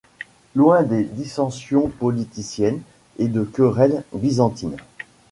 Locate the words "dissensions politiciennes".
1.03-2.81